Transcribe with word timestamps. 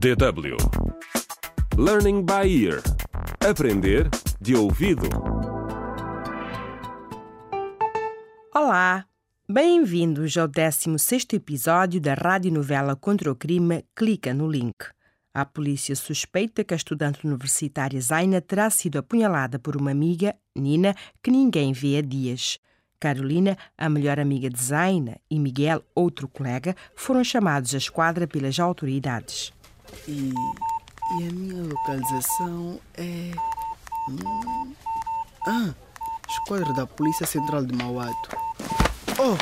DW 0.00 0.56
Learning 1.76 2.24
by 2.24 2.48
Ear 2.48 2.80
Aprender 3.46 4.08
de 4.40 4.56
ouvido. 4.56 5.06
Olá! 8.54 9.04
Bem-vindos 9.46 10.38
ao 10.38 10.48
16º 10.48 11.34
episódio 11.34 12.00
da 12.00 12.14
radionovela 12.14 12.96
contra 12.96 13.30
o 13.30 13.36
crime 13.36 13.84
Clica 13.94 14.32
no 14.32 14.50
Link. 14.50 14.86
A 15.34 15.44
polícia 15.44 15.94
suspeita 15.94 16.64
que 16.64 16.72
a 16.72 16.78
estudante 16.78 17.26
universitária 17.26 18.00
Zaina 18.00 18.40
terá 18.40 18.70
sido 18.70 18.98
apunhalada 18.98 19.58
por 19.58 19.76
uma 19.76 19.90
amiga, 19.90 20.34
Nina, 20.56 20.94
que 21.22 21.30
ninguém 21.30 21.74
vê 21.74 21.98
há 21.98 22.00
dias. 22.00 22.58
Carolina, 22.98 23.54
a 23.76 23.90
melhor 23.90 24.18
amiga 24.18 24.48
de 24.48 24.62
Zaina, 24.62 25.18
e 25.30 25.38
Miguel, 25.38 25.84
outro 25.94 26.26
colega, 26.26 26.74
foram 26.96 27.22
chamados 27.22 27.74
à 27.74 27.76
esquadra 27.76 28.26
pelas 28.26 28.58
autoridades. 28.58 29.52
E, 30.06 30.32
e 30.32 31.28
a 31.28 31.32
minha 31.32 31.62
localização 31.62 32.80
é. 32.94 33.30
Hum, 34.08 34.74
ah, 35.46 35.74
esquadra 36.28 36.72
da 36.74 36.86
Polícia 36.86 37.26
Central 37.26 37.64
de 37.64 37.74
Mauato. 37.74 38.30
Oh! 39.18 39.36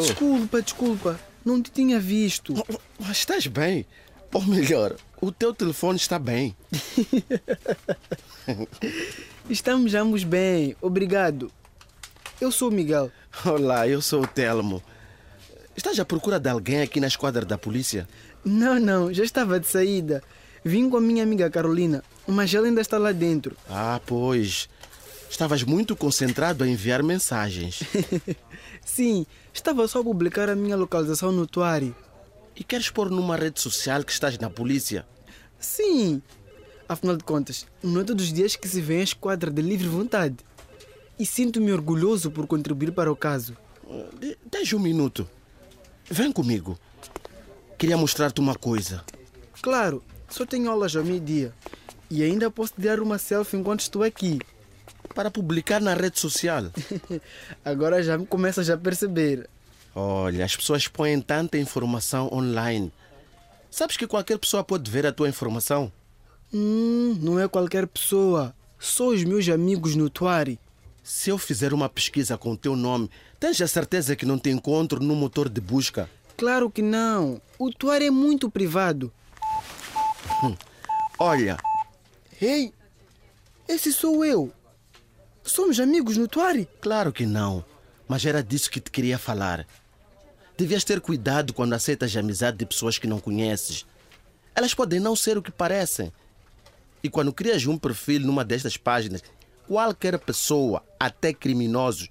Desculpa, 0.00 0.62
desculpa. 0.62 1.20
Não 1.44 1.60
te 1.60 1.70
tinha 1.70 1.98
visto. 1.98 2.54
Mas 2.98 3.18
estás 3.18 3.46
bem? 3.46 3.84
Ou 4.32 4.42
melhor, 4.42 4.96
o 5.20 5.30
teu 5.30 5.52
telefone 5.52 5.96
está 5.96 6.18
bem. 6.18 6.56
Estamos 9.50 9.94
ambos 9.94 10.24
bem, 10.24 10.74
obrigado. 10.80 11.52
Eu 12.40 12.50
sou 12.50 12.68
o 12.68 12.72
Miguel. 12.72 13.10
Olá, 13.44 13.86
eu 13.86 14.00
sou 14.00 14.22
o 14.22 14.26
Telmo. 14.26 14.82
Estás 15.76 15.98
à 15.98 16.04
procura 16.04 16.38
de 16.38 16.48
alguém 16.48 16.82
aqui 16.82 17.00
na 17.00 17.06
esquadra 17.06 17.44
da 17.44 17.56
polícia? 17.56 18.08
Não, 18.44 18.78
não, 18.78 19.12
já 19.12 19.24
estava 19.24 19.58
de 19.58 19.66
saída. 19.66 20.22
Vim 20.64 20.88
com 20.88 20.96
a 20.96 21.00
minha 21.00 21.22
amiga 21.22 21.50
Carolina, 21.50 22.04
mas 22.26 22.52
ela 22.54 22.66
ainda 22.66 22.80
está 22.80 22.98
lá 22.98 23.10
dentro. 23.12 23.56
Ah, 23.68 24.00
pois. 24.06 24.68
Estavas 25.30 25.62
muito 25.62 25.96
concentrado 25.96 26.62
a 26.62 26.68
enviar 26.68 27.02
mensagens. 27.02 27.82
Sim, 28.84 29.24
estava 29.52 29.88
só 29.88 30.00
a 30.00 30.04
publicar 30.04 30.48
a 30.50 30.54
minha 30.54 30.76
localização 30.76 31.32
no 31.32 31.46
Tuari. 31.46 31.94
E 32.54 32.62
queres 32.62 32.90
pôr 32.90 33.10
numa 33.10 33.34
rede 33.36 33.60
social 33.60 34.04
que 34.04 34.12
estás 34.12 34.38
na 34.38 34.50
polícia? 34.50 35.06
Sim, 35.58 36.20
afinal 36.88 37.16
de 37.16 37.24
contas, 37.24 37.66
não 37.82 38.02
é 38.02 38.04
todos 38.04 38.26
os 38.26 38.32
dias 38.32 38.56
que 38.56 38.68
se 38.68 38.80
vê 38.80 39.00
a 39.00 39.04
esquadra 39.04 39.50
de 39.50 39.62
livre 39.62 39.88
vontade. 39.88 40.36
E 41.18 41.24
sinto-me 41.24 41.72
orgulhoso 41.72 42.30
por 42.30 42.46
contribuir 42.46 42.92
para 42.92 43.10
o 43.10 43.16
caso. 43.16 43.56
De- 44.20 44.36
Deixa 44.50 44.76
um 44.76 44.80
minuto. 44.80 45.26
Vem 46.12 46.30
comigo. 46.30 46.78
Queria 47.78 47.96
mostrar-te 47.96 48.38
uma 48.38 48.54
coisa. 48.54 49.02
Claro, 49.62 50.04
só 50.28 50.44
tenho 50.44 50.70
aulas 50.70 50.94
ao 50.94 51.02
meio-dia. 51.02 51.54
E 52.10 52.22
ainda 52.22 52.50
posso 52.50 52.74
tirar 52.78 53.00
uma 53.00 53.16
selfie 53.16 53.56
enquanto 53.56 53.80
estou 53.80 54.02
aqui. 54.02 54.38
Para 55.14 55.30
publicar 55.30 55.80
na 55.80 55.94
rede 55.94 56.20
social. 56.20 56.64
Agora 57.64 58.02
já 58.02 58.18
me 58.18 58.26
começas 58.26 58.68
a 58.68 58.76
perceber. 58.76 59.48
Olha, 59.94 60.44
as 60.44 60.54
pessoas 60.54 60.86
põem 60.86 61.18
tanta 61.18 61.56
informação 61.56 62.28
online. 62.30 62.92
Sabes 63.70 63.96
que 63.96 64.06
qualquer 64.06 64.38
pessoa 64.38 64.62
pode 64.62 64.90
ver 64.90 65.06
a 65.06 65.12
tua 65.12 65.30
informação? 65.30 65.90
Hum, 66.52 67.16
não 67.22 67.40
é 67.40 67.48
qualquer 67.48 67.86
pessoa. 67.86 68.54
Só 68.78 69.08
os 69.08 69.24
meus 69.24 69.48
amigos 69.48 69.96
no 69.96 70.10
Tuari. 70.10 70.60
Se 71.02 71.30
eu 71.30 71.38
fizer 71.38 71.72
uma 71.72 71.88
pesquisa 71.88 72.38
com 72.38 72.52
o 72.52 72.56
teu 72.56 72.76
nome, 72.76 73.10
tens 73.40 73.60
a 73.60 73.66
certeza 73.66 74.14
que 74.14 74.24
não 74.24 74.38
te 74.38 74.50
encontro 74.50 75.02
no 75.02 75.14
motor 75.16 75.48
de 75.48 75.60
busca? 75.60 76.08
Claro 76.36 76.70
que 76.70 76.82
não. 76.82 77.40
O 77.58 77.70
Tuari 77.70 78.06
é 78.06 78.10
muito 78.10 78.50
privado. 78.50 79.12
Olha, 81.18 81.56
Ei, 82.40 82.72
esse 83.68 83.92
sou 83.92 84.24
eu. 84.24 84.52
Somos 85.44 85.78
amigos 85.78 86.16
no 86.16 86.26
Tuari? 86.26 86.68
claro 86.80 87.12
que 87.12 87.26
não, 87.26 87.64
mas 88.08 88.24
era 88.24 88.42
disso 88.42 88.70
que 88.70 88.80
te 88.80 88.90
queria 88.90 89.18
falar. 89.18 89.66
Devias 90.56 90.84
ter 90.84 91.00
cuidado 91.00 91.52
quando 91.52 91.72
aceitas 91.72 92.16
a 92.16 92.20
amizade 92.20 92.58
de 92.58 92.66
pessoas 92.66 92.98
que 92.98 93.06
não 93.06 93.18
conheces. 93.20 93.86
Elas 94.54 94.74
podem 94.74 95.00
não 95.00 95.16
ser 95.16 95.38
o 95.38 95.42
que 95.42 95.50
parecem. 95.50 96.12
E 97.02 97.08
quando 97.08 97.32
crias 97.32 97.64
um 97.66 97.78
perfil 97.78 98.20
numa 98.20 98.44
destas 98.44 98.76
páginas, 98.76 99.22
qualquer 99.72 100.18
pessoa, 100.18 100.84
até 101.00 101.32
criminosos, 101.32 102.10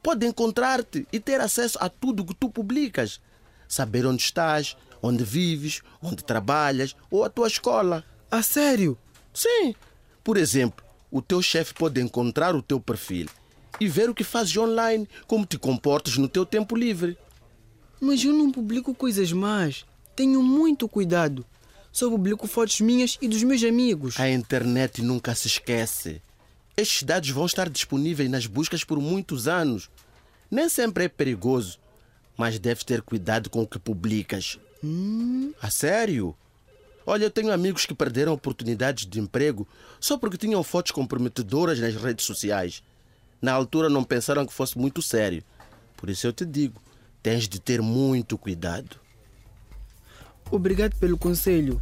pode 0.00 0.24
encontrar-te 0.24 1.08
e 1.12 1.18
ter 1.18 1.40
acesso 1.40 1.76
a 1.80 1.88
tudo 1.88 2.24
que 2.24 2.32
tu 2.32 2.48
publicas. 2.48 3.20
Saber 3.66 4.06
onde 4.06 4.22
estás, 4.22 4.76
onde 5.02 5.24
vives, 5.24 5.82
onde 6.00 6.22
trabalhas 6.22 6.94
ou 7.10 7.24
a 7.24 7.28
tua 7.28 7.48
escola. 7.48 8.04
A 8.30 8.44
sério? 8.44 8.96
Sim. 9.34 9.74
Por 10.22 10.36
exemplo, 10.36 10.84
o 11.10 11.20
teu 11.20 11.42
chefe 11.42 11.74
pode 11.74 12.00
encontrar 12.00 12.54
o 12.54 12.62
teu 12.62 12.78
perfil 12.78 13.28
e 13.80 13.88
ver 13.88 14.08
o 14.08 14.14
que 14.14 14.22
fazes 14.22 14.56
online, 14.56 15.08
como 15.26 15.44
te 15.44 15.58
comportas 15.58 16.16
no 16.16 16.28
teu 16.28 16.46
tempo 16.46 16.76
livre. 16.76 17.18
Mas 18.00 18.24
eu 18.24 18.32
não 18.32 18.52
publico 18.52 18.94
coisas 18.94 19.32
más. 19.32 19.84
Tenho 20.14 20.40
muito 20.44 20.88
cuidado. 20.88 21.44
Só 21.90 22.08
publico 22.08 22.46
fotos 22.46 22.80
minhas 22.80 23.18
e 23.20 23.26
dos 23.26 23.42
meus 23.42 23.64
amigos. 23.64 24.20
A 24.20 24.30
internet 24.30 25.02
nunca 25.02 25.34
se 25.34 25.48
esquece. 25.48 26.22
Estes 26.80 27.02
dados 27.02 27.28
vão 27.28 27.44
estar 27.44 27.68
disponíveis 27.68 28.30
nas 28.30 28.46
buscas 28.46 28.82
por 28.82 28.98
muitos 28.98 29.46
anos. 29.46 29.90
Nem 30.50 30.66
sempre 30.66 31.04
é 31.04 31.08
perigoso, 31.08 31.78
mas 32.38 32.58
deves 32.58 32.84
ter 32.84 33.02
cuidado 33.02 33.50
com 33.50 33.60
o 33.60 33.66
que 33.66 33.78
publicas. 33.78 34.58
A 35.60 35.68
sério? 35.68 36.34
Olha, 37.04 37.24
eu 37.24 37.30
tenho 37.30 37.52
amigos 37.52 37.84
que 37.84 37.94
perderam 37.94 38.32
oportunidades 38.32 39.04
de 39.04 39.20
emprego 39.20 39.68
só 40.00 40.16
porque 40.16 40.38
tinham 40.38 40.62
fotos 40.62 40.92
comprometedoras 40.92 41.78
nas 41.78 41.94
redes 41.94 42.24
sociais. 42.24 42.82
Na 43.42 43.52
altura 43.52 43.90
não 43.90 44.02
pensaram 44.02 44.46
que 44.46 44.52
fosse 44.54 44.78
muito 44.78 45.02
sério. 45.02 45.44
Por 45.98 46.08
isso 46.08 46.26
eu 46.26 46.32
te 46.32 46.46
digo, 46.46 46.80
tens 47.22 47.46
de 47.46 47.60
ter 47.60 47.82
muito 47.82 48.38
cuidado. 48.38 48.96
Obrigado 50.50 50.96
pelo 50.96 51.18
conselho. 51.18 51.78